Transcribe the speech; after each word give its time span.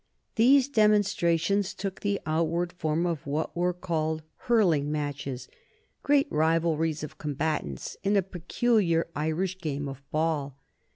These 0.33 0.67
demonstrations 0.67 1.75
took 1.75 1.99
the 1.99 2.19
outward 2.25 2.73
form 2.73 3.05
of 3.05 3.27
what 3.27 3.55
were 3.55 3.71
called 3.71 4.23
hurling 4.47 4.91
matches, 4.91 5.47
great 6.01 6.25
rivalries 6.31 7.03
of 7.03 7.19
combatants, 7.19 7.97
in 8.03 8.15
a 8.17 8.23
peculiar 8.23 9.05
Irish 9.15 9.59
game 9.59 9.87
of 9.87 10.01
ball. 10.09 10.57